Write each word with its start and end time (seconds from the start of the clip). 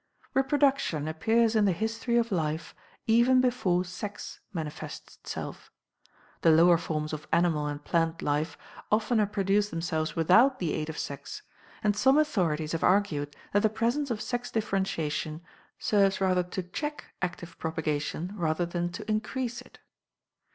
Reproduction 0.33 1.07
appears 1.07 1.55
in 1.55 1.65
the 1.65 1.71
history 1.71 2.17
of 2.17 2.31
life 2.31 2.73
even 3.05 3.39
before 3.39 3.85
sex 3.85 4.39
manifests 4.51 5.15
itself. 5.17 5.71
The 6.41 6.49
lower 6.49 6.79
forms 6.79 7.13
of 7.13 7.27
animal 7.31 7.67
and 7.67 7.83
plant 7.83 8.23
life 8.23 8.57
oftener 8.91 9.27
produce 9.27 9.69
themselves 9.69 10.15
without 10.15 10.57
the 10.57 10.73
aid 10.73 10.89
of 10.89 10.97
sex, 10.97 11.43
and 11.83 11.95
some 11.95 12.17
authorities 12.17 12.71
have 12.71 12.83
argued 12.83 13.35
that 13.53 13.61
the 13.61 13.69
presence 13.69 14.09
of 14.09 14.21
sex 14.23 14.49
differentiation 14.49 15.41
serves 15.77 16.19
rather 16.19 16.41
to 16.41 16.63
check 16.63 17.13
active 17.21 17.59
propagation 17.59 18.33
rather 18.35 18.65
than 18.65 18.91
to 18.93 19.07
increase 19.07 19.61
it. 19.61 19.77